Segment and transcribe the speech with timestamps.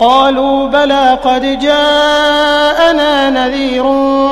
[0.00, 3.84] قالوا بلى قد جاءنا نذير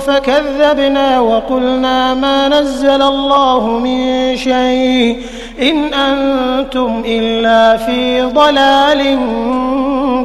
[0.00, 5.22] فكذبنا وقلنا ما نزل الله من شيء
[5.62, 9.18] إن أنتم إلا في ضلال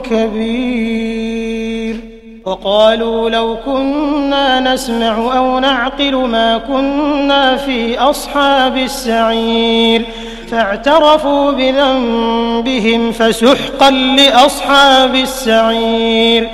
[0.04, 1.27] كبير.
[2.48, 10.06] وقالوا لو كنا نسمع أو نعقل ما كنا في أصحاب السعير
[10.52, 16.50] فاعترفوا بذنبهم فسحقا لأصحاب السعير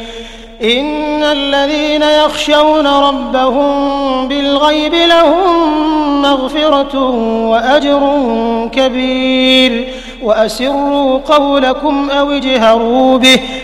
[0.63, 6.99] إن الذين يخشون ربهم بالغيب لهم مغفرة
[7.49, 8.01] وأجر
[8.71, 9.87] كبير
[10.23, 13.39] وأسروا قولكم أو اجهروا به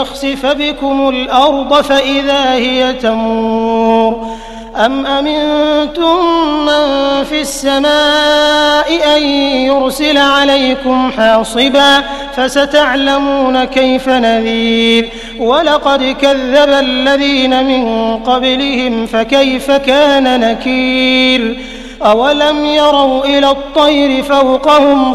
[0.00, 4.26] يخسف بكم الأرض فإذا هي تمور
[4.76, 6.18] أم أمنتم
[6.66, 9.22] من في السماء أن
[9.66, 12.02] يرسل عليكم حاصبا
[12.36, 15.08] فستعلمون كيف نذير
[15.38, 21.56] ولقد كذب الذين من قبلهم فكيف كان نكير
[22.02, 25.14] أولم يروا إلى الطير فوقهم